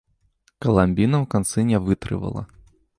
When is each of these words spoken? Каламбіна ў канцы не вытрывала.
Каламбіна 0.67 1.15
ў 1.23 1.25
канцы 1.37 1.59
не 1.71 1.85
вытрывала. 1.87 2.41